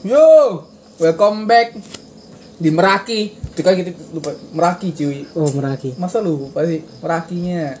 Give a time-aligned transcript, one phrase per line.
[0.00, 0.24] Yo,
[0.96, 1.76] welcome back
[2.56, 3.20] di Meraki.
[3.36, 5.28] Itu kan kita lupa Meraki cuy.
[5.34, 5.92] Oh Meraki.
[5.96, 7.76] Masa lu lupa sih Merakinya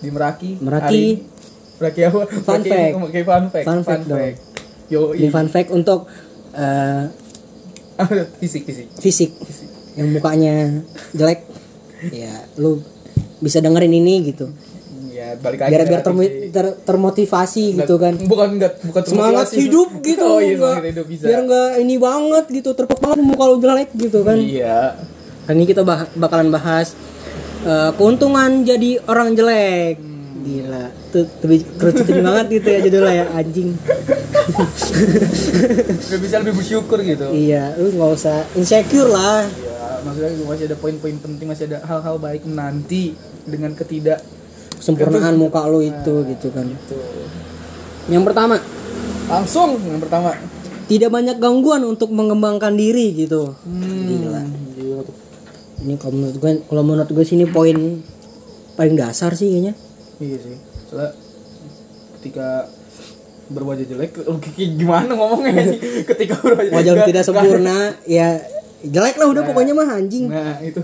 [0.00, 0.50] di Meraki?
[0.58, 0.84] Meraki.
[0.86, 1.20] hari-
[1.76, 2.20] Meraki apa?
[2.38, 2.92] Fun Meraki- fact.
[2.98, 3.66] Oke, fun fact.
[3.66, 4.20] Fun fact dong.
[4.88, 6.08] Yo, Ini fun fact untuk
[6.52, 7.04] eh,
[8.40, 8.88] fisik fisik.
[8.96, 9.30] fisik
[9.94, 10.80] yang mukanya
[11.12, 11.44] jelek.
[12.00, 12.80] Ya, lu
[13.38, 14.48] bisa dengerin ini gitu.
[15.36, 15.70] Balik lagi.
[15.70, 16.50] Biar biar fisik.
[16.50, 18.14] ter- termotivasi gitu kan.
[18.18, 20.24] Bukan enggak bukan Semangat hidup gitu.
[20.24, 21.24] Oh iya, nggak- semangat hidup bisa.
[21.24, 24.36] Biar enggak ini banget gitu, terpek banget muka lu jelek gitu kan.
[24.36, 24.98] Iya.
[25.44, 26.94] Hari ini kita bah- bakalan bahas
[27.62, 29.96] eh, keuntungan jadi orang jelek.
[30.40, 33.76] Gila, tuh lebih kerucutin banget gitu ya judulnya ya anjing.
[36.00, 37.26] Biar bisa lebih bersyukur gitu.
[37.30, 39.44] Iya, lu nggak usah insecure lah.
[39.44, 43.12] Ya, maksudnya masih ada poin-poin penting, masih ada hal-hal baik menanti
[43.44, 44.24] dengan ketidak
[44.80, 46.64] Sempurnaan muka lu itu gitu kan.
[46.64, 46.96] itu.
[48.08, 48.56] Yang pertama,
[49.26, 50.34] Langsung yang pertama.
[50.86, 53.54] tidak banyak gangguan untuk mengembangkan diri gitu.
[53.62, 54.42] Hmm, Gila.
[54.74, 55.00] gila.
[55.80, 58.02] Ini kalau menurut gue, kalau menurut gue sini poin
[58.74, 59.72] paling dasar sih kayaknya.
[60.18, 60.56] Iya sih.
[60.86, 61.10] Soalnya
[62.16, 62.66] ketika
[63.48, 64.10] berwajah jelek,
[64.52, 65.78] gimana ngomongnya sih?
[66.10, 68.28] Ketika berwajah Wajah nggak- tidak nggak- sempurna, ya
[68.80, 70.26] jelek lah udah pokoknya mah anjing.
[70.26, 70.80] Nah, itu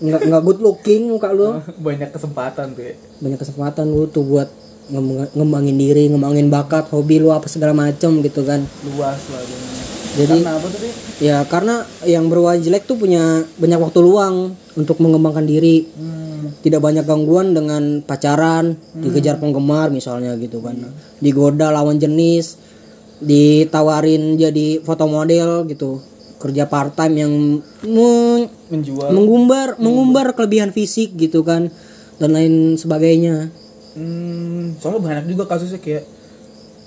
[0.00, 1.60] Nggak nggak good looking muka lu.
[1.86, 2.94] banyak kesempatan tuh ya.
[3.20, 4.48] Banyak kesempatan lu tuh buat
[4.88, 8.64] ngembang- ngembangin diri, ngembangin bakat, hobi lu apa segala macem gitu kan.
[8.82, 9.78] Luas lah dunia.
[10.10, 10.80] Jadi- Karena apa tuh?
[11.20, 13.22] Ya karena yang berwajah jelek tuh punya
[13.54, 15.86] banyak waktu luang untuk mengembangkan diri.
[15.86, 16.18] Hmm,
[16.60, 20.76] Tidak banyak gangguan dengan pacaran, dikejar penggemar misalnya gitu kan.
[21.16, 22.56] Digoda lawan jenis,
[23.20, 26.00] ditawarin jadi foto model gitu.
[26.40, 27.32] Kerja part time yang
[27.84, 29.12] me- menjual.
[29.12, 31.68] mengumbar mengumbar kelebihan fisik gitu kan
[32.16, 33.52] dan lain sebagainya.
[33.92, 36.06] Hmm, soalnya banyak juga kasusnya kayak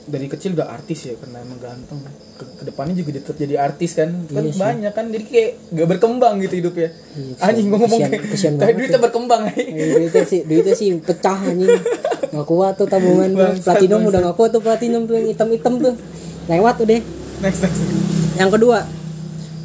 [0.04, 2.02] dari kecil udah artis ya karena emang ganteng.
[2.34, 4.10] Ke, ke depannya juga tetap jadi artis kan.
[4.26, 6.90] Kan Iya banyak kan jadi kayak gak berkembang gitu hidupnya.
[7.14, 9.62] Iya, Anjing gua ngomong kesian- kayak kesian kayak duitnya berkembang aja.
[9.62, 11.70] Eh, duitnya sih duitnya sih pecah anjing
[12.26, 13.62] nggak kuat tuh tabungan tuh.
[13.62, 15.94] Platinum udah nggak kuat tuh platinum tuh yang hitam-hitam tuh
[16.46, 17.00] lewat udah
[17.40, 17.80] Next next.
[18.34, 19.03] yang kedua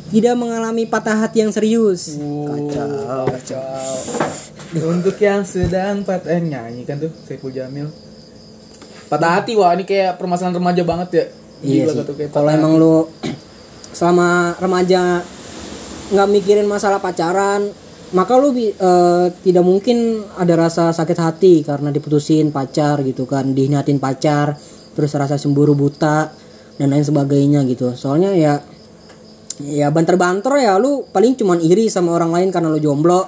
[0.09, 3.29] tidak mengalami patah hati yang serius Kacau.
[3.29, 3.93] Kacau.
[4.89, 7.89] Untuk yang sedang patah eh, nyanyi kan tuh Saiful Jamil.
[9.09, 11.25] Patah hati wah ini kayak permasalahan remaja banget ya.
[11.65, 13.09] iya Gila sih kayak kalau emang lu
[13.91, 15.25] selama remaja
[16.13, 17.73] nggak mikirin masalah pacaran
[18.13, 24.01] maka lu eh, tidak mungkin ada rasa sakit hati karena diputusin pacar gitu kan dihinatin
[24.01, 24.57] pacar
[24.97, 26.33] terus rasa cemburu buta
[26.81, 28.65] dan lain sebagainya gitu soalnya ya
[29.61, 33.27] ya banter-banter ya lu paling cuman iri sama orang lain karena lu jomblo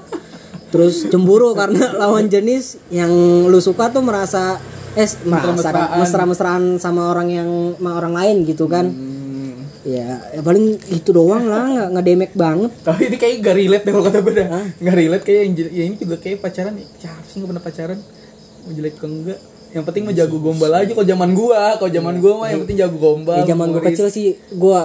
[0.69, 3.11] terus cemburu karena lawan jenis yang
[3.45, 4.59] lu suka tuh merasa
[4.93, 6.79] eh merasa Mesra-mesraan.
[6.79, 9.65] sama orang yang sama orang lain gitu kan Hmm.
[9.83, 13.83] ya, ya paling itu doang lah nggak nggak demek banget Tapi ini kayak gak relate
[13.83, 14.49] deh kalau kata gue dah.
[14.77, 16.87] Gak relate kayak yang ya ini juga kayak pacaran ya.
[17.01, 17.99] Siapa sih gak pernah pacaran?
[18.61, 19.39] Mau jelek ke enggak?
[19.71, 21.63] Yang penting mah jago gombal aja kalau zaman gua.
[21.75, 23.37] Kalau zaman gua mah yang penting jago gombal.
[23.37, 23.87] ya zaman humoris.
[23.89, 24.81] kecil sih gue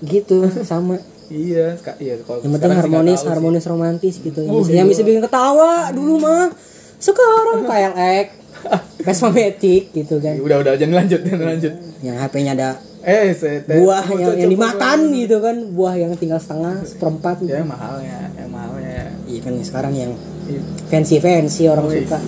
[0.00, 0.98] gitu sama
[1.28, 3.28] Iya, iya kalau yang penting harmonis tahu sih.
[3.28, 4.92] harmonis romantis gitu yang Oh, yang gila.
[4.92, 6.48] bisa bikin ketawa dulu mah
[6.96, 8.26] sekarang KLX
[9.06, 11.72] Vespa Matic gitu kan Ya, Udah udah jangan lanjut, jangan lanjut.
[12.00, 13.30] yang HP-nya ada Eh,
[13.78, 19.14] buah yang, yang dimakan gitu kan buah yang tinggal setengah seperempat Ya mahalnya, yang mahalnya.
[19.24, 20.12] iya kan sekarang yang
[20.44, 20.60] Iya.
[20.88, 22.02] fancy fancy orang Oh, iya.
[22.02, 22.18] suka.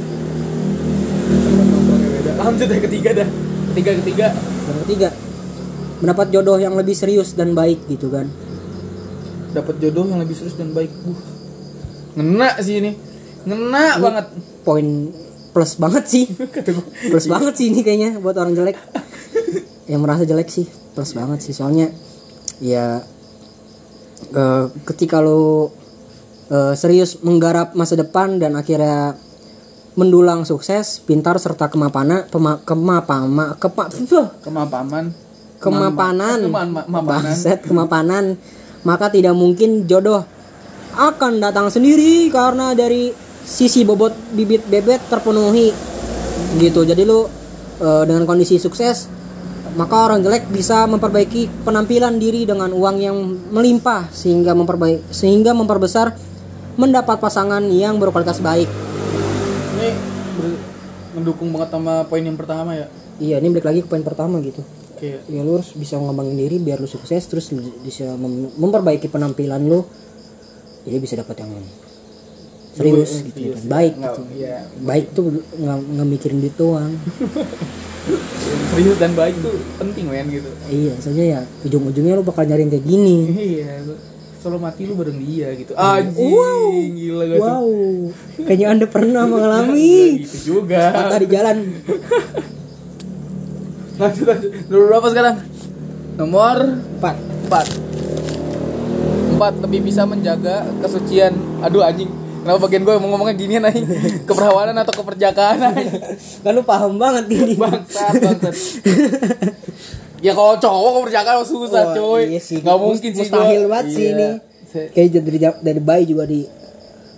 [2.39, 3.29] Lanjut ya ketiga dah.
[3.73, 4.27] Ketiga ketiga.
[4.63, 5.09] yang ketiga
[6.01, 8.29] mendapat jodoh yang lebih serius dan baik gitu kan
[9.51, 10.95] Dapat jodoh yang lebih serius dan baik.
[11.03, 11.19] Uh.
[12.15, 12.95] Ngena sih ini.
[13.43, 14.27] Ngena banget.
[14.63, 15.11] poin
[15.51, 16.25] plus banget sih
[17.11, 18.79] plus banget sih ini kayaknya buat orang jelek
[19.91, 21.91] yang merasa jelek sih plus banget sih soalnya
[22.63, 23.03] ya
[24.31, 25.75] eh, ketika lo
[26.51, 29.19] eh, serius menggarap masa depan dan akhirnya
[29.99, 33.91] mendulang sukses pintar serta kemapana pema, kemapama kepa,
[34.47, 35.30] Kemapaman.
[35.61, 36.49] Kemapanan.
[36.49, 37.07] Kema- kemapanan.
[37.07, 38.25] Bangset, kemapanan.
[38.83, 40.25] Maka tidak mungkin jodoh
[40.97, 43.13] akan datang sendiri karena dari
[43.45, 45.71] sisi bobot bibit bebet terpenuhi.
[46.57, 46.81] Gitu.
[46.83, 47.29] Jadi lu
[47.79, 49.21] eh, dengan kondisi sukses
[49.71, 53.15] maka orang jelek bisa memperbaiki penampilan diri dengan uang yang
[53.55, 56.11] melimpah sehingga memperbaik sehingga memperbesar
[56.75, 58.67] mendapat pasangan yang berkualitas baik.
[58.67, 59.89] Ini
[60.35, 60.63] ber-
[61.15, 62.87] mendukung banget sama poin yang pertama ya.
[63.21, 64.63] iya ini balik lagi ke poin pertama gitu
[65.01, 67.49] Kayak ya lu harus bisa ngembangin diri biar lu sukses terus
[67.81, 69.81] bisa mem- memperbaiki penampilan lu
[70.83, 71.53] jadi bisa dapat yang
[72.71, 73.69] serius Iya, gitu serius, kan.
[73.71, 74.23] baik Nggak, gitu.
[74.39, 74.57] iya.
[74.79, 76.93] baik tuh nggak nggak mikirin duit doang.
[78.71, 80.49] Serius dan baik tuh penting men gitu.
[80.67, 83.17] Iya saja ya ujung-ujungnya lu bakal nyari yang kayak gini.
[83.29, 83.85] Iya
[84.41, 85.73] selalu mati lu bareng dia gitu.
[85.75, 86.33] Anjing
[86.97, 87.45] gila gak tuh.
[87.45, 87.69] wow.
[88.41, 90.25] Kayaknya anda pernah mengalami.
[90.25, 90.81] gitu juga.
[90.91, 91.57] Patah di jalan
[94.01, 94.51] lanjut lanjut.
[94.67, 95.37] Nomor berapa sekarang?
[96.17, 96.57] Nomor
[96.99, 97.17] pak
[97.47, 97.67] empat.
[99.31, 101.33] Empat lebih bisa menjaga kesucian.
[101.61, 102.09] Aduh anjing.
[102.41, 103.85] Kenapa bagian gue mau ngomongnya gini anjing
[104.29, 105.93] keperawanan atau keperjakaan anjing
[106.45, 107.55] kan lu paham banget ini.
[107.55, 108.55] Bangsat bangsat.
[110.21, 112.61] Ya kalau cowok keperjakaan susah Wah, coy iya sih.
[112.61, 114.13] nggak mungkin sih mustahil banget sih Iya.
[114.13, 114.29] ini
[114.93, 116.45] kayak dari dari bayi juga di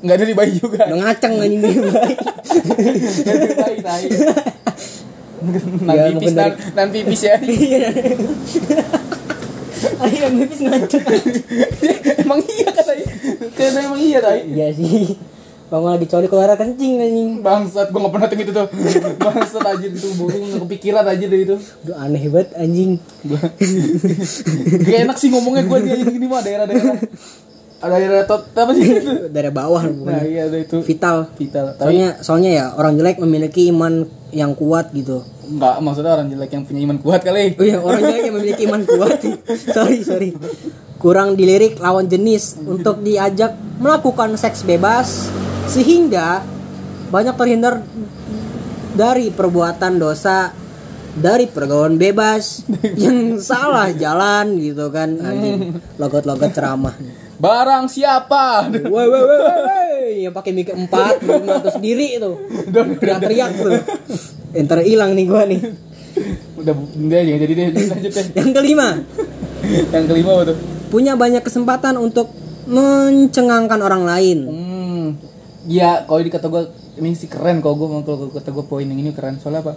[0.07, 0.87] nggak dari bayi juga.
[0.87, 2.15] Udah ngaceng anjing dari bayi
[3.27, 4.07] dari bayi tai.
[5.83, 7.35] Nan Ya, pipis nan, dari- nan pipis ya.
[7.43, 7.89] Iya.
[9.99, 11.03] Akhirnya mipis ngaceng
[12.23, 13.07] emang iya katanya
[13.53, 14.41] karena emang iya tai.
[14.47, 15.19] Iya sih.
[15.67, 17.31] Bang lagi coli keluar kencing anjing.
[17.41, 18.67] Bangsat gue nggak pernah ting itu tuh.
[19.19, 21.57] Bangsat aja itu gue nggak kepikiran aja deh itu.
[21.83, 23.01] Duh, aneh banget anjing.
[24.85, 26.99] Gak enak sih ngomongnya gue dia gini mah daerah-daerah
[27.91, 28.87] daerah tot apa sih?
[29.03, 30.23] Itu dari bawah nah pokoknya.
[30.29, 30.79] iya ada itu.
[30.87, 31.17] Vital.
[31.35, 31.67] Vital.
[31.75, 35.27] Tapi soalnya soalnya ya orang jelek memiliki iman yang kuat gitu.
[35.51, 37.59] Nggak maksudnya orang jelek yang punya iman kuat kali.
[37.59, 39.19] Oh iya orang jelek yang memiliki iman kuat.
[39.77, 40.31] Sorry sorry.
[41.03, 45.27] Kurang dilirik lawan jenis untuk diajak melakukan seks bebas
[45.67, 46.47] sehingga
[47.11, 47.83] banyak terhindar
[48.95, 50.55] dari perbuatan dosa
[51.13, 52.65] dari pergaulan bebas
[53.03, 55.19] yang salah jalan gitu kan.
[55.99, 56.95] Logot-logot ceramah
[57.39, 58.69] barang siapa?
[58.73, 62.31] Woi woi woi woi yang pakai mic empat lima atau sendiri itu.
[62.73, 63.73] Teriak-teriak tuh.
[64.53, 65.61] Entar hilang nih gua nih.
[66.61, 67.67] Udah udah jangan jadi deh.
[67.73, 68.27] Lanjut deh.
[68.37, 68.89] Yang kelima.
[69.95, 70.57] Yang kelima apa tuh?
[70.93, 72.29] Punya banyak kesempatan untuk
[72.69, 74.39] mencengangkan orang lain.
[74.47, 75.07] Hmm.
[75.67, 76.69] Ya kalau di kata gue
[77.01, 77.65] ini sih keren.
[77.65, 79.41] Kalau gue kalau kata gue poin yang ini keren.
[79.41, 79.75] Soalnya apa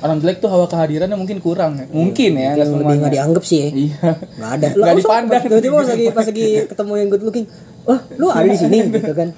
[0.00, 1.86] orang jelek tuh hawa kehadirannya mungkin kurang ya.
[1.92, 3.68] Mungkin ya yang lebih nggak dianggap sih ya.
[3.68, 4.10] Iya.
[4.40, 4.66] Nggak ada.
[4.72, 5.42] Nggak dipandang.
[5.44, 7.46] tiba-tiba pas lagi pas lagi ketemu yang good looking
[7.84, 9.28] wah lu ada di sini gitu kan.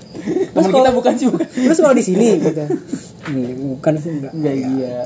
[0.52, 2.64] Teman kita bukan sih bukan terus kalau di sini gitu.
[3.22, 4.96] Hmm, bukan sih enggak Enggak iya.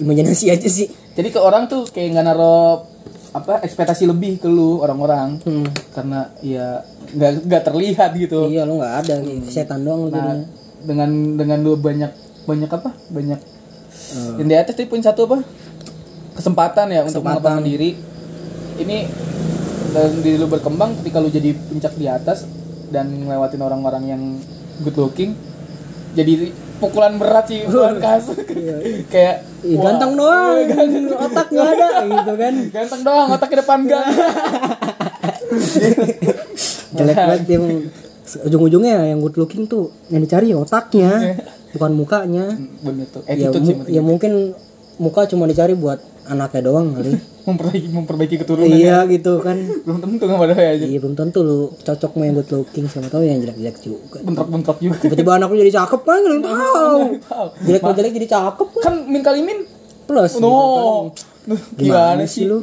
[0.00, 0.86] imajinasi aja sih.
[1.16, 2.88] Jadi ke orang tuh kayak nggak naro
[3.32, 5.40] apa ekspektasi lebih ke lu orang-orang.
[5.44, 5.66] Hmm.
[5.92, 8.48] karena ya nggak nggak terlihat gitu.
[8.48, 9.14] Iya lu nggak ada.
[9.48, 10.46] Setan doang nah jadinya.
[10.84, 12.12] dengan dengan lu banyak
[12.44, 12.90] banyak apa?
[13.12, 13.51] Banyak
[14.12, 14.36] Hmm.
[14.44, 15.38] yang di atas tadi poin satu apa?
[16.36, 17.96] Kesempatan ya untuk mengembangkan diri.
[18.76, 18.98] Ini
[19.92, 22.48] dan diri lu berkembang ketika lu jadi puncak di atas
[22.88, 24.22] dan ngelewatin orang-orang yang
[24.80, 25.36] good looking
[26.16, 28.36] jadi pukulan berat sih pukulan kasar
[29.12, 30.58] kayak Ih, wah, ganteng doang.
[31.22, 31.88] Otak nggak ada
[32.18, 32.54] gitu kan.
[32.74, 34.04] Ganteng doang otak ke depan enggak
[36.92, 37.64] jelek banget yang
[38.48, 41.36] ujung-ujungnya yang good looking tuh yang dicari ya otaknya
[41.76, 42.46] bukan mukanya.
[42.84, 43.22] Bener tuh.
[43.28, 44.56] Ya, sih mu- ya mungkin
[45.00, 45.98] muka cuma dicari buat
[46.28, 47.16] anaknya doang kali.
[47.48, 49.58] Memperbaiki memperbaiki keturunan iya gitu kan.
[49.82, 53.10] Belum tentu nggak pada aja iya belum tentu lu cocok sama yang good looking siapa
[53.10, 54.22] tahu yang jelek-jelek juga.
[54.22, 54.96] Bentrok-bentrok juga.
[55.02, 56.20] Tiba-tiba anak lu jadi cakep kan?
[56.22, 57.00] Lu tahu.
[57.66, 58.82] jelek jelek jadi cakep kan?
[58.86, 59.66] Kan min kali min?
[60.06, 60.38] Plus.
[60.38, 61.10] Gitu kan.
[61.50, 62.46] no gimana sih?
[62.46, 62.62] Lu?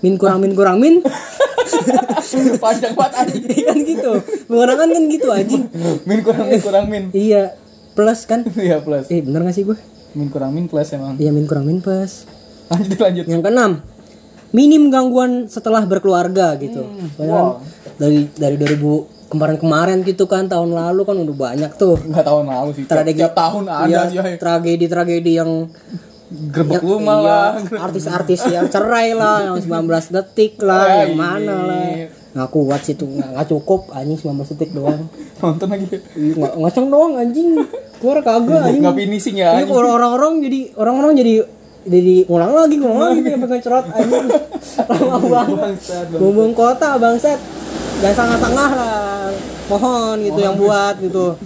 [0.00, 1.04] Min kurang min kurang min?
[2.62, 3.44] Panjang banget anjing.
[3.68, 4.12] Kan gitu.
[4.48, 5.62] Mengurangan kan gitu anjing.
[6.08, 7.04] Min kurang min kurang min.
[7.12, 7.52] Iya
[7.96, 8.44] plus kan?
[8.68, 9.08] Iya plus.
[9.08, 9.78] Eh bener gak sih gue
[10.16, 11.16] min kurang min plus emang.
[11.16, 12.28] Iya min kurang min plus.
[12.68, 13.24] Lanjut lanjut.
[13.24, 13.72] Yang keenam
[14.54, 16.86] minim gangguan setelah berkeluarga gitu.
[17.16, 17.44] Soalnya kan?
[17.44, 17.52] wow.
[17.96, 21.98] dari dari 2000 kemarin-kemarin gitu kan tahun lalu kan udah banyak tuh.
[21.98, 24.34] Nggak tahun lalu sih tragedi tiap tahun ada iya, sih ay.
[24.38, 25.66] tragedi tragedi yang
[26.26, 27.50] gerbek rumah iya, lah.
[27.86, 31.86] artis-artis yang cerai lah yang 19 detik lah Ya, yang mana lah.
[31.94, 32.08] Iya.
[32.36, 35.06] nggak kuat sih tuh nggak cukup anjing 19 detik doang.
[35.40, 37.48] Nonton lagi nggak ngaceng doang anjing.
[38.02, 38.82] Keluar kagak anjing.
[38.82, 41.34] nggak finishing ya kalau orang-orang jadi orang-orang jadi
[41.86, 44.26] jadi ngulang lagi ngulang lagi yang pegang cerot anjing.
[44.90, 45.74] Lama banget.
[46.18, 47.38] bumbung kota bangsat.
[47.96, 49.30] Dan setengah-setengah lah.
[49.70, 51.38] Mohon gitu yang buat gitu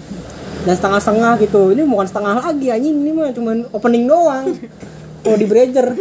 [0.64, 1.72] dan setengah-setengah gitu.
[1.72, 2.96] Ini bukan setengah lagi anjing.
[3.00, 4.46] Ini mah cuman opening doang.
[5.20, 5.92] Kalau di Bridger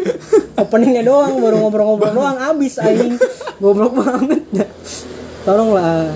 [0.55, 2.37] openingnya doang baru ngobrol-ngobrol doang.
[2.39, 3.19] Abis anjing.
[3.59, 4.67] Goblok banget.
[5.43, 6.11] Tolonglah.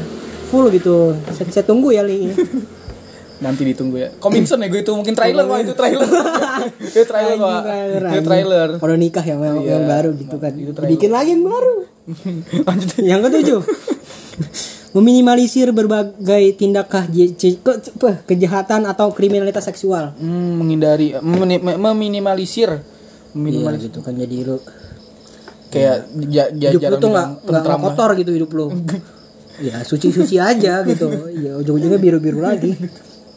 [0.52, 1.16] Full gitu.
[1.32, 2.32] Saya, saya tunggu ya li.
[3.44, 4.10] Nanti ditunggu ya.
[4.24, 4.72] Coming soon ya?
[4.72, 6.08] Gue itu mungkin trailer wah itu trailer.
[6.94, 8.70] Itu trailer wah trailer, itu trailer.
[8.80, 10.56] Kalau nikah yang, yang, yang baru gitu kan.
[10.88, 11.76] Bikin lagi yang baru.
[12.72, 13.04] lanjut.
[13.04, 13.62] Yang ketujuh.
[14.94, 16.94] Meminimalisir berbagai tindak
[18.30, 20.14] kejahatan atau kriminalitas seksual.
[20.22, 22.70] Hmm, menghindari memini- meminimalisir
[23.34, 24.62] Iya meminimalisir gitu kan jadi lu
[25.74, 25.98] kayak
[26.30, 28.66] ja, ja, hidup lu tuh nggak nggak kotor gitu hidup lu.
[29.68, 31.10] ya suci-suci aja gitu.
[31.42, 32.78] Ya ujung-ujungnya biru-biru lagi.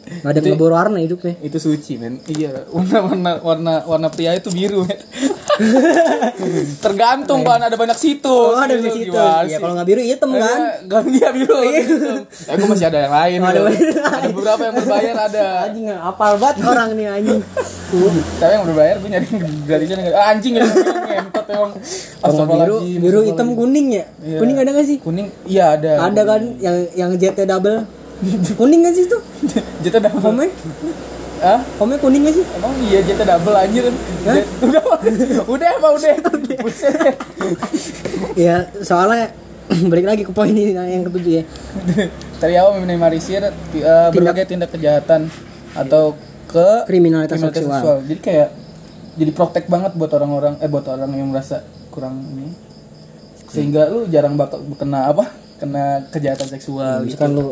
[0.07, 4.47] nggak ada ngebor warna hidupnya itu suci men iya warna warna warna warna pria itu
[4.55, 4.95] biru men
[6.83, 8.53] tergantung kan ada banyak situs.
[8.53, 9.09] Oh ada di gitu.
[9.09, 9.57] situ ya sih?
[9.57, 10.59] kalau nggak biru hitam kan?
[10.85, 11.57] Gak dia biru.
[11.61, 12.17] Hitam.
[12.47, 13.39] Ya gue masih ada yang lain.
[13.41, 15.45] Oh, ada beberapa yang berbayar ada.
[15.67, 17.41] Anjing apal banget orang nih anjing.
[18.39, 19.27] Tapi yang berbayar gue nyari
[19.65, 21.71] gratisnya nggak- ah, Anjing ya Ngentot emang.
[22.21, 24.05] Kalau biru biru hitam kuning ya?
[24.21, 24.37] Iya.
[24.39, 24.97] kuning ada nggak sih?
[25.01, 26.07] Kuning iya ada.
[26.07, 27.83] Ada kan yang yang JT double?
[28.57, 29.17] Kuning nggak sih itu?
[29.83, 30.47] Jeta double
[31.37, 31.59] Hah?
[31.77, 33.83] home kuning nggak sih Emang iya jeta double anjir
[34.25, 34.81] Jet- Udah
[35.45, 36.09] Udah apa udah
[36.57, 36.97] Buset
[38.33, 39.29] ya soalnya
[39.91, 41.43] balik lagi ke poin ini yang ketujuh ya
[42.41, 45.29] Dari awal meminimalisir uh, berbagai tindak kejahatan
[45.73, 46.13] atau
[46.47, 47.97] ke kriminalitas kriminalitas seksual seksual.
[48.07, 48.49] Jadi kayak
[49.17, 52.53] jadi protek banget buat orang-orang eh buat orang yang merasa kurang ini.
[53.51, 55.33] Sehingga lu jarang bakal kena apa?
[55.57, 57.17] Kena kejahatan seksual gitu.
[57.17, 57.45] misalkan lu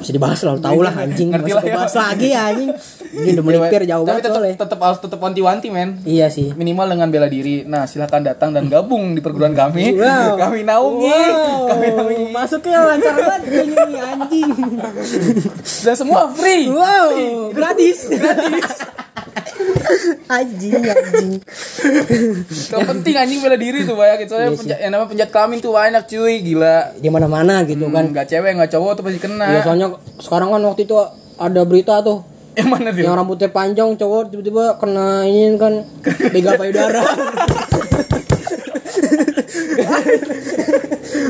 [0.00, 1.68] ya, mesti dibahas lah tau lah anjing Ngerti lah ya.
[1.68, 2.70] dibahas lagi ya anjing
[3.20, 6.00] ini udah melipir jauh Tapi banget tetap tetap harus tetap wanti-wanti men.
[6.02, 7.62] iya sih Minimal dengan bela diri.
[7.62, 9.92] Nah, silakan datang dan gabung di perguruan kami.
[9.92, 10.38] Wow.
[10.42, 11.10] Kami naungi.
[11.10, 12.24] Wow, Kami naungi.
[12.30, 14.50] masuknya lancar banget ini anjing.
[15.84, 16.70] Dan semua free.
[16.70, 18.06] Wow, gratis.
[18.06, 18.99] Gratis.
[20.38, 21.32] anjing, anjing.
[22.70, 25.72] Yang penting anjing bela diri tuh banyak Iya soalnya penjat, yang namanya penjat kelamin tuh
[25.74, 26.34] banyak cuy.
[26.42, 26.76] Gila.
[26.98, 28.06] Di mana-mana gitu kan.
[28.06, 28.12] kan.
[28.14, 29.46] nggak cewek nggak cowok tuh pasti kena.
[29.50, 29.88] Ya, soalnya
[30.22, 30.94] sekarang kan waktu itu
[31.40, 32.22] ada berita tuh.
[32.54, 33.02] Yang mana tuh?
[33.02, 35.74] Yang rambutnya panjang cowok tiba-tiba kena ini kan
[36.34, 37.02] begal payudara.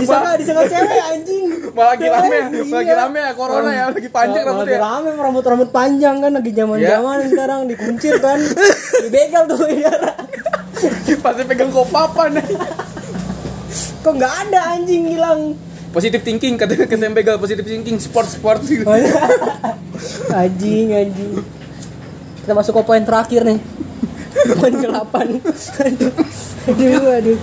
[0.00, 1.44] disangka disangka cewek anjing.
[1.70, 2.36] malah lagi rame.
[2.36, 2.74] Iya.
[2.74, 3.86] lagi rame ya corona ya.
[3.92, 4.78] Lagi panjang rambutnya.
[4.80, 6.30] rame rambut rambut panjang kan.
[6.34, 8.38] Lagi zaman zaman sekarang dikuncir kan.
[9.04, 10.12] Dibegal tuh payudara.
[11.20, 12.40] pasti pegang kopapan.
[14.00, 15.54] Kok nggak ada anjing hilang?
[15.90, 18.86] positif thinking kata kata yang begal positif thinking sport sport gitu
[20.40, 21.42] anjing anjing.
[22.40, 23.58] Kita masuk ke poin terakhir nih.
[24.56, 24.94] Poin ke 8
[26.70, 27.38] aduh aduh aduh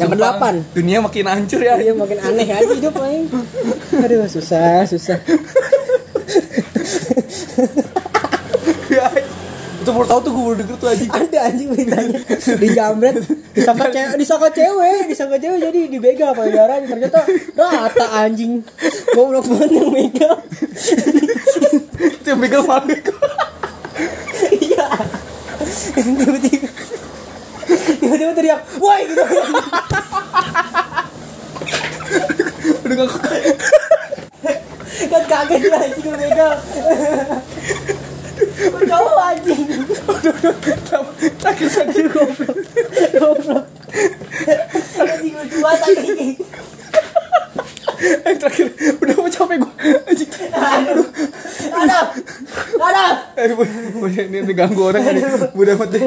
[0.00, 1.76] yang ke 8 dunia makin hancur ya.
[1.76, 3.28] Iya makin aneh aja hidup main
[3.92, 5.20] aduh susah susah.
[9.82, 11.10] Itu baru tahu tuh gue baru denger tuh anjing.
[11.10, 12.18] Ada anjing beritanya.
[12.54, 13.16] Dijambret
[13.52, 17.26] disangka cewek disangka cewek disangka cewek jadi dibegal payudaranya ternyata
[17.58, 18.62] rata anjing.
[19.12, 20.38] Goblok banget yang begal.
[21.98, 22.94] Itu yang begal malu
[24.48, 24.88] Iya.
[25.98, 26.71] Tiba-tiba
[28.32, 29.22] tiba-tiba teriak, "Woi!" gitu.
[32.82, 33.10] udah gak
[35.02, 36.52] Kan kaget dia anjing lu begal.
[38.72, 39.60] Kok cowok anjing.
[41.42, 42.56] sakit sakit Goblok.
[43.16, 43.64] Goblok.
[45.02, 46.36] Anjing lucu banget anjing.
[48.02, 48.66] yang terakhir
[48.98, 49.72] udah mau capek gue
[50.10, 51.06] anjing Aduh.
[51.72, 52.06] Aduh.
[53.36, 53.56] Aduh.
[54.10, 55.22] Ini ganggu orang ini.
[55.56, 55.98] Udah mati.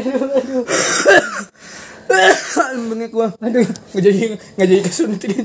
[2.96, 3.28] Bengek gua.
[3.44, 4.76] Aduh, nggak jadi nggak jadi
[5.20, 5.44] dia.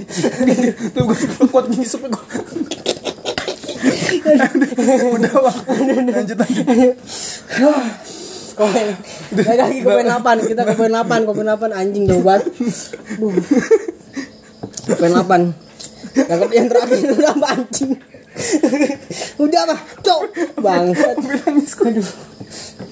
[0.95, 1.19] Tuh gua
[1.51, 2.23] kuat ngisep gua.
[5.19, 5.59] Udah, Bang.
[6.15, 6.67] Lanjut lanjut.
[8.55, 8.87] Komen.
[9.35, 10.47] Lagi 8.
[10.47, 12.47] Kita poin 8, ke poin 8 anjing jauh banget.
[14.95, 16.31] Poin 8.
[16.31, 17.99] Yang, yang terakhir udah anjing.
[19.43, 20.23] udah mah, cok.
[20.63, 21.17] Bangsat.
[21.83, 22.11] Aduh.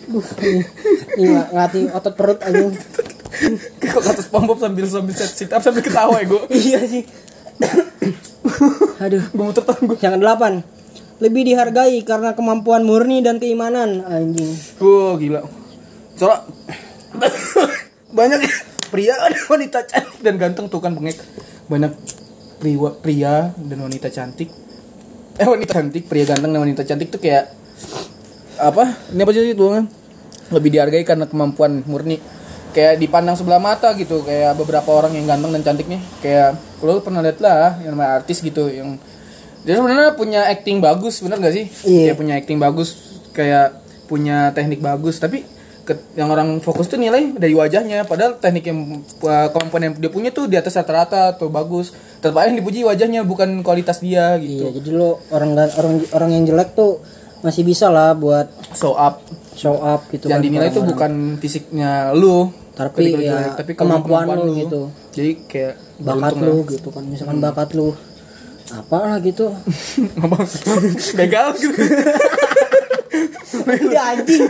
[0.09, 0.65] Duh, ini,
[1.21, 2.75] ini ng- ngelatih otot perut anjing.
[3.93, 6.43] Kok kata SpongeBob sambil sambil set sit up sambil ketawa ya gua.
[6.51, 7.05] iya sih.
[9.05, 9.23] Aduh.
[9.33, 9.97] Gua muter tangan gua.
[10.01, 10.53] Yang kedelapan.
[11.19, 14.55] Lebih dihargai karena kemampuan murni dan keimanan anjing.
[14.79, 15.43] Wah, gila.
[16.15, 16.47] Soalnya
[18.15, 18.41] banyak
[18.89, 21.19] pria dan wanita cantik dan ganteng tuh kan bengek.
[21.69, 21.93] Banyak
[22.63, 24.49] pria, pria dan wanita cantik.
[25.39, 27.51] Eh wanita cantik, pria ganteng dan wanita cantik tuh kayak
[28.59, 28.99] apa?
[29.15, 29.85] Ini apa sih itu kan?
[30.55, 32.19] Lebih dihargai karena kemampuan murni.
[32.79, 35.99] Kayak dipandang sebelah mata gitu, kayak beberapa orang yang ganteng dan cantik nih.
[36.23, 38.95] Kayak lu pernah lihat lah yang namanya artis gitu yang
[39.67, 41.67] dia sebenarnya punya acting bagus, bener gak sih?
[41.83, 42.15] Iya.
[42.15, 42.89] Kayak punya acting bagus,
[43.35, 43.67] kayak
[44.07, 45.43] punya teknik bagus, tapi
[45.83, 50.31] ke- yang orang fokus tuh nilai dari wajahnya, padahal teknik yang uh, yang dia punya
[50.31, 51.91] tuh di atas rata-rata atau bagus.
[52.23, 54.71] Yang dipuji wajahnya bukan kualitas dia gitu.
[54.71, 57.03] Iya, jadi lo orang orang orang yang jelek tuh
[57.43, 59.27] masih bisa lah buat So up.
[59.59, 60.87] show up gitu yang kan dinilai orang-orang.
[60.95, 64.81] bukan fisiknya lu, Tapi ketika ya, jelek, tapi kemampuan lu gitu.
[65.11, 66.71] Jadi kayak bakat lu lah.
[66.71, 67.91] gitu kan misalkan bakat lu
[68.69, 69.51] apa lah gitu
[70.23, 70.47] Ngomong
[71.19, 71.83] begal gitu.
[73.91, 74.45] ya anjing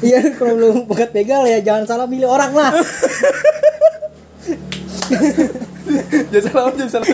[0.00, 2.70] Iya kalau lu bakat begal ya jangan salah pilih orang lah
[6.30, 7.08] Jangan salah, jangan salah.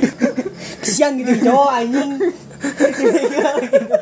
[0.82, 2.10] kasihan gitu cowok anjing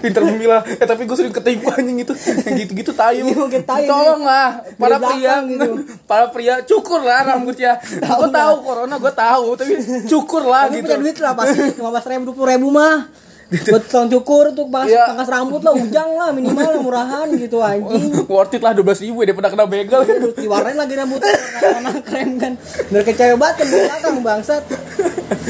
[0.00, 0.64] pinter memilah.
[0.66, 2.12] Eh tapi gue sering ketipu anjing itu.
[2.16, 3.86] Yang gitu-gitu tayu Iya, tayu.
[3.86, 4.64] tolong lah.
[4.74, 5.34] Para Dari pria.
[5.44, 5.70] gitu.
[6.10, 9.72] para pria cukur lah rambutnya gue tahu corona gue tahu tapi
[10.06, 10.82] cukur lah gitu.
[10.82, 13.06] punya duit lah pasti lima belas ribu dua ribu mah
[13.66, 15.10] buat tukang cukur tuh pas Iya.
[15.10, 18.22] pangkas rambut lah ujang lah minimal lah murahan gitu anjing.
[18.30, 20.06] Worth it lah 12 ribu daripada kena begal.
[20.06, 21.18] Aduh, diwarnain lagi rambut
[21.58, 22.52] warna krem kan.
[22.88, 24.62] Kayak cewek banget kan di belakang bangsat.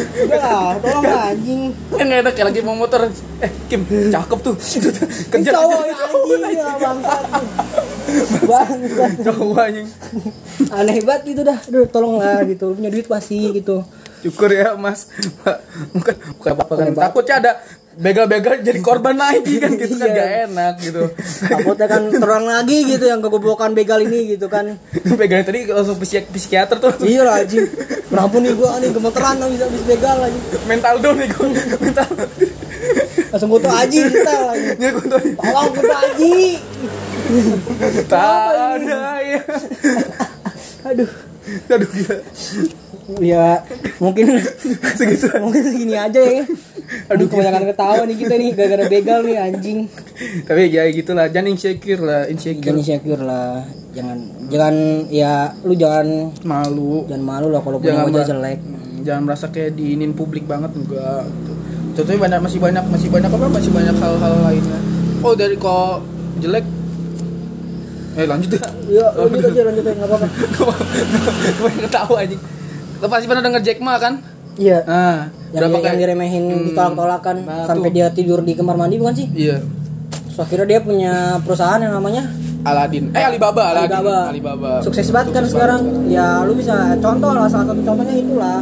[0.00, 1.60] Udah lah tolong lah anjing.
[1.92, 3.00] Yang nggak enak kayak lagi mau motor.
[3.40, 4.54] Eh Kim cakep tuh.
[5.32, 7.22] Kejar cowok anjing ya bangsat
[8.48, 9.10] bangsat.
[9.24, 9.88] Cowok anjing.
[10.72, 11.58] Aneh banget gitu dah.
[11.68, 12.72] Aduh tolong lah gitu.
[12.72, 13.84] Punya duit pasti gitu.
[14.20, 15.08] Cukur ya mas.
[15.96, 17.02] Bukan bukan apa kan apa-apa.
[17.08, 17.52] takutnya ada
[17.98, 20.14] begal-begal jadi korban lagi kan gitu kan Iya.
[20.14, 21.02] gak enak gitu.
[21.42, 24.78] Takutnya kan terulang lagi gitu yang kegoblokan begal ini gitu kan.
[25.20, 26.92] Begalnya tadi langsung psikiater, psikiater tuh.
[27.02, 27.66] Iya lah anjing
[28.06, 30.38] kenapa nih gua nih gemeteran habis habis begal lagi.
[30.70, 31.46] Mental down nih gue
[31.82, 32.08] mental.
[33.30, 34.66] Langsung butuh aji kita lagi.
[34.78, 35.20] Ya gue tuh.
[35.38, 36.38] Tolong butuh aji.
[38.10, 39.42] Tak ada ya
[40.80, 41.29] aduh
[41.74, 42.16] aduh gila.
[43.18, 43.66] Ya
[43.98, 44.38] mungkin
[44.98, 45.26] segitu.
[45.42, 46.44] mungkin segini aja ya.
[47.10, 49.78] Aduh kebanyakan ketawa nih kita nih gara-gara begal nih anjing.
[50.46, 52.70] Tapi ya gitulah jangan insecure lah insecure.
[52.70, 53.66] Jangan insecure lah.
[53.90, 54.18] Jangan
[54.50, 54.74] jangan
[55.10, 57.06] ya lu jangan malu.
[57.10, 58.60] Jangan malu lah kalau punya wajah jelek.
[58.62, 61.52] Hmm, jangan merasa kayak diinin publik banget enggak gitu.
[61.90, 64.78] contohnya banyak masih banyak masih banyak apa masih banyak hal-hal lainnya.
[65.20, 66.06] Oh dari kok
[66.38, 66.79] jelek
[68.10, 68.60] eh lanjut ya
[68.98, 70.26] ya lanjut aja lanjut aja nggak apa-apa.
[71.58, 72.40] Gue ketawa anjing.
[72.98, 74.18] Lo pasti pernah denger Jack Ma kan?
[74.58, 74.78] Iya.
[74.84, 75.18] Ah
[75.50, 77.94] yang, berapa yang diremehin ditolak-tolakan Nah, sampai tuh.
[77.96, 79.26] dia tidur di kamar mandi bukan sih?
[79.30, 79.62] Iya.
[80.30, 81.12] So akhirnya dia punya
[81.42, 82.26] perusahaan yang namanya?
[82.60, 84.16] Aladin eh Alibaba Aladin Alibaba.
[84.28, 84.70] Alibaba.
[84.84, 85.80] Sukses banget kan sekarang.
[85.80, 86.12] banget.
[86.12, 88.60] Ya lu bisa contoh lah salah satu contohnya itulah.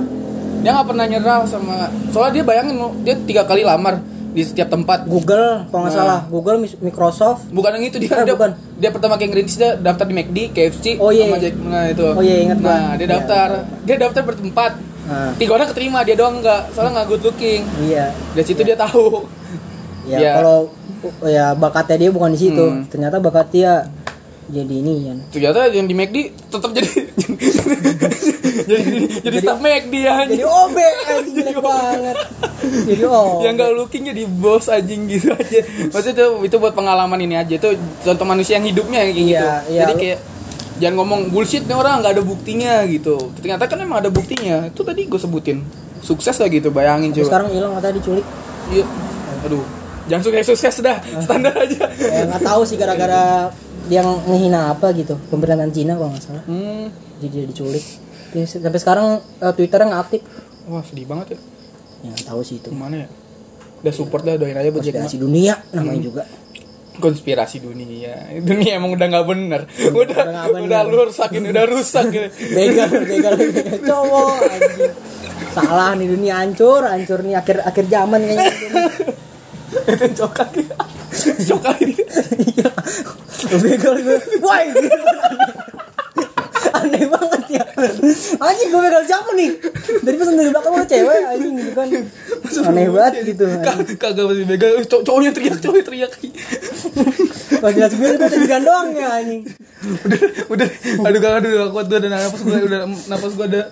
[0.58, 5.04] Dia nggak pernah nyerah sama soalnya dia bayangin dia tiga kali lamar di setiap tempat
[5.04, 5.98] Google kalau nggak Nah.
[5.98, 8.50] salah Google Microsoft bukan yang itu dia Eh, dia, bukan.
[8.76, 11.26] dia pertama kayak ngerintis dia daftar di McD KFC Oh, iya.
[11.34, 12.68] Jack nah itu Oh, iya, ingat gua.
[12.68, 13.14] nah dia Iya.
[13.14, 13.48] daftar
[13.82, 14.72] dia daftar bertempat
[15.04, 18.76] nah, tiga orang keterima dia doang enggak soalnya nggak good looking iya dari situ dia
[18.76, 19.24] tahu
[20.04, 20.32] ya Iya.
[20.36, 20.58] kalau
[21.24, 22.84] ya bakatnya dia bukan di situ Hmm.
[22.86, 23.72] ternyata bakat dia
[24.46, 26.88] jadi ini ya ternyata yang di McD tetap jadi
[28.66, 28.84] jadi
[29.22, 30.76] jadi staff McD ya jadi OB
[31.08, 32.16] anjing jelek banget.
[32.88, 33.40] Jadi OB.
[33.44, 35.60] Yang nggak looking jadi bos anjing gitu aja.
[35.92, 37.54] Maksudnya itu itu buat pengalaman ini aja.
[37.54, 39.46] Itu contoh manusia yang hidupnya kayak gitu.
[39.46, 39.80] Iya, iya.
[39.86, 40.18] jadi kayak
[40.78, 43.16] jangan ngomong bullshit nih orang nggak ada buktinya gitu.
[43.38, 44.68] Ternyata kan emang ada buktinya.
[44.68, 45.58] Itu tadi gue sebutin.
[45.98, 47.26] Sukses lah gitu bayangin coba.
[47.26, 48.26] sekarang hilang katanya diculik.
[48.70, 48.84] Iya.
[49.46, 49.64] Aduh.
[50.08, 50.98] Jangan sukses sukses dah.
[51.20, 51.84] Standar aja.
[52.00, 53.52] Ya nggak tahu sih gara-gara
[53.88, 55.20] dia ngehina apa gitu.
[55.28, 56.44] Pemerintahan Cina kalau nggak salah.
[56.48, 56.88] Hmm.
[57.18, 59.06] jadi dia diculik Tapi sampai sekarang
[59.40, 60.22] eh, Twitternya nggak aktif.
[60.68, 61.38] Wah sedih banget ya.
[62.04, 62.68] Ya tahu sih itu.
[62.68, 63.08] Gimana ya?
[63.80, 66.22] Udah support lah doain aja buat konspirasi dunia namanya juga.
[66.98, 68.26] Konspirasi dunia.
[68.48, 69.60] Dunia emang udah nggak bener.
[69.94, 70.66] Udah nggak bener.
[70.66, 73.32] udah lu rusakin udah rusak gitu begal begal.
[73.38, 74.92] Begal cowok anjing.
[75.54, 78.50] Salah nih dunia hancur hancur nih akhir akhir zaman kayaknya.
[79.88, 80.48] Itu cokak
[81.48, 81.94] cokak ini
[82.50, 82.70] iya.
[83.48, 84.90] Begal gue wah gitu.
[86.68, 87.64] aneh banget ya
[88.38, 89.50] anjing gue begal siapa nih?
[90.02, 91.86] Dari pesan dari belakang lu cewek anjing gitu kan.
[92.68, 94.70] Aneh banget gitu Ka- kagak masih begal.
[94.86, 96.12] Cow- cowoknya teriak cowoknya teriak.
[97.58, 99.42] Kalau jelas gue itu teguran doang ya anjing.
[100.04, 100.68] Udah udah.
[101.06, 103.62] Aduh gak aduh gak kuat gue udah napas gue udah napas gue ada.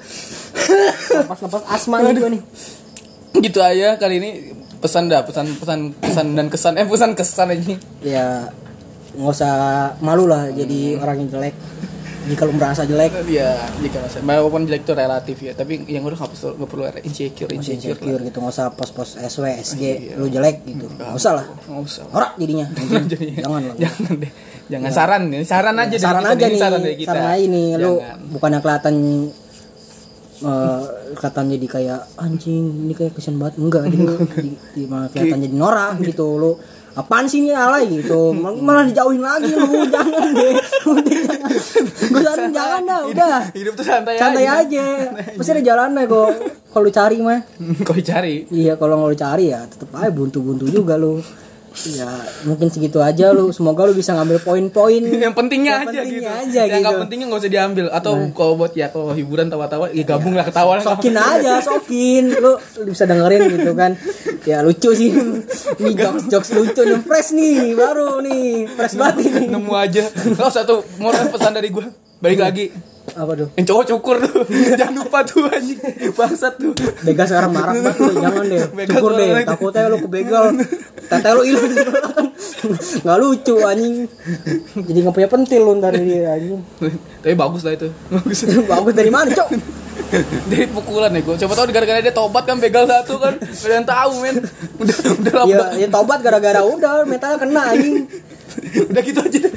[1.14, 2.42] Napas napas asma nih gue nih.
[3.42, 4.30] Gitu aja kali ini.
[4.76, 6.72] Pesan dah pesan pesan pesan dan kesan.
[6.78, 7.74] Eh pesan kesan aja.
[8.04, 8.26] Ya
[9.16, 9.54] nggak usah
[10.04, 11.56] malu lah jadi orang yang jelek
[12.26, 16.18] jika lu merasa jelek ya jika masa walaupun jelek itu relatif ya tapi yang udah
[16.18, 20.14] nggak perlu nggak perlu insecure insecure insecure gitu nggak usah pos-pos SW SG Iya.
[20.18, 20.86] lu jelek gitu.
[20.90, 21.44] Nggak usah lah.
[21.46, 22.04] nggak usah.
[22.10, 22.66] Norak jadinya.
[23.12, 23.76] Jadi, jangan lah.
[23.78, 24.32] Jangan deh.
[24.66, 26.60] Jangan saran nih saran aja saran aja ini nih.
[26.60, 27.10] saran dari kita.
[27.14, 27.66] Saran aja nih.
[27.78, 27.92] Lu
[28.34, 28.94] bukannya kelihatan
[30.36, 30.80] eh
[31.16, 33.54] kelihatan jadi kayak anjing ini kayak kesian banget.
[33.62, 34.14] Enggak gitu.
[34.42, 36.26] Di, di, malah kelihatan jadi norak gitu.
[36.36, 36.50] Lu
[36.96, 37.84] apaan sih ini alay?
[37.86, 38.32] Gitu.
[38.32, 40.54] Mal- malah dijauhin lagi lu jangan deh.
[40.88, 41.50] Udah jangan
[42.06, 43.38] gue saranin jangan dah udah.
[43.52, 44.64] Hidup tuh santai, santai aja.
[44.64, 44.86] Aja
[45.36, 46.30] pasti ada jalannya kok.
[46.72, 47.40] Kalau cari mah.
[47.86, 51.20] Kau cari iya kalau nggak cari ya tetep aja buntu-buntu juga lu
[51.84, 52.08] ya
[52.48, 53.52] mungkin segitu aja lu.
[53.52, 55.02] Semoga lu bisa ngambil poin-poin.
[55.24, 56.42] Yang pentingnya Yang aja pentingnya gitu.
[56.46, 56.88] aja yang nggak gitu.
[56.88, 57.02] Nah.
[57.04, 57.86] pentingnya nggak usah diambil.
[57.92, 60.84] Atau kalau buat ya kalau hiburan tawa-tawa ya gabung lah ketawa lah.
[60.84, 62.24] Sokin aja sokin.
[62.40, 63.92] Lu, lu bisa dengerin gitu kan.
[64.48, 65.10] Ya lucu sih.
[65.80, 66.98] Ini jokes jokes lucu nih.
[67.04, 68.70] Fresh nih baru nih.
[68.72, 69.52] Fresh banget ini.
[69.52, 70.08] Nemu aja.
[70.40, 71.84] Usah tuh mau pesan dari gue
[72.16, 74.42] balik lagi apa tuh Yang cowok cukur tuh.
[74.80, 75.78] Jangan lupa tuh anjing.
[76.12, 76.72] Bangsat tuh.
[77.00, 80.44] begal sekarang marak banget tuh jangan deh Begal cukur deh sekarang- takutnya lu kebegal
[81.06, 81.70] tete lu hilang
[83.04, 83.94] nggak lucu anjing
[84.76, 86.58] jadi nggak punya pentil lu ntar dia anjing
[87.20, 87.88] Tapi bagus lah itu.
[88.08, 88.38] Bagus.
[88.72, 89.48] bagus dari mana cok
[90.46, 91.34] Dari pukulan ya gue.
[91.36, 93.34] Coba tahu gara-gara dia tobat kan begal satu kan.
[93.38, 94.36] Ada yang tahu men.
[94.76, 95.46] Udah udah lah.
[95.46, 98.06] ya, ya tobat gara-gara udah mentalnya kena anjing
[98.84, 99.38] Udah gitu aja.
[99.40, 99.52] deh.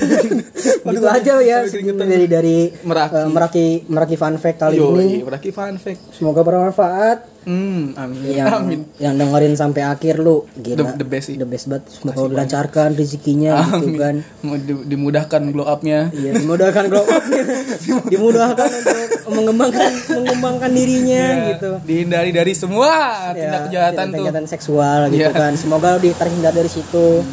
[1.02, 1.58] Gitu aja ya
[1.96, 3.14] dari dari Meraki.
[3.14, 6.14] eh, meraki meraki fun fact kali Yo, ini iya, berarti fun fact.
[6.14, 8.20] semoga bermanfaat Hmm, amin.
[8.30, 8.80] yang Amin.
[8.98, 13.64] yang dengerin sampai akhir lu gila The- the best the best banget semoga dilancarkan rezekinya
[13.80, 16.12] gitu kan Mau di- dimudahkan glow up-nya.
[16.12, 17.24] Iya, dimudahkan glow up
[18.12, 21.70] dimudahkan untuk mengembangkan mengembangkan dirinya gitu.
[21.82, 22.92] Dihindari dari semua
[23.32, 24.12] tindak kejahatan tuh.
[24.12, 25.30] Iya, kejahatan seksual gitu Iya.
[25.32, 25.52] kan.
[25.56, 27.24] Semoga lu terhindar dari situ.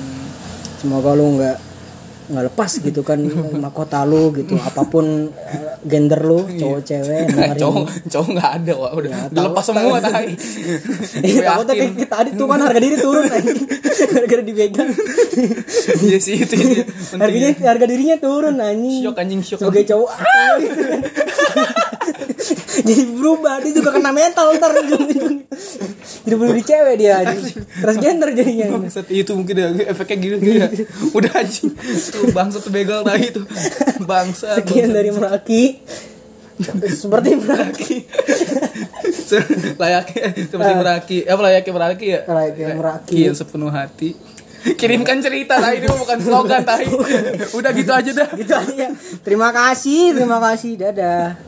[0.76, 1.57] Semoga lu nggak
[2.27, 3.23] nggak lepas gitu kan
[3.57, 7.25] mahkota lu gitu apa pun eh, gender lu cowok cewek
[7.62, 9.47] cowok cowok nggak ada wah udah udah tahu.
[9.47, 9.83] lepas semua
[11.17, 11.91] Gue takutnya yakin.
[11.97, 13.25] kayak tadi tuh kan harga diri turun
[14.12, 14.89] gara-gara dipegang
[16.03, 16.57] Iya sih itu
[17.15, 19.59] harganya harga dirinya turun anjing Syok anjing syok.
[19.62, 21.01] sebagai cowok ah, gitu kan.
[22.87, 24.73] jadi berubah dia juga kena mental ntar.
[26.27, 27.23] Jadi beli cewek dia
[27.81, 28.66] transgender jadinya.
[28.79, 30.69] Bangsat itu mungkin ya, efeknya gitu, gitu ya.
[31.14, 31.71] Udah anjing.
[32.12, 33.42] Tuh bangsat tuh begal tai itu.
[34.03, 34.62] Bangsat.
[34.62, 35.83] sekian dari Meraki
[36.88, 37.97] seperti Meraki
[39.77, 42.21] layaknya seperti meraki apa layaknya meraki ya?
[42.25, 43.16] Layaknya meraki.
[43.29, 44.16] yang sepenuh hati.
[44.66, 46.90] Kirimkan cerita tai ini bukan slogan tai
[47.59, 48.29] udah gitu aja dah.
[48.35, 48.90] Gitu aja ya.
[49.23, 50.75] Terima kasih terima kasih.
[50.81, 51.47] Dadah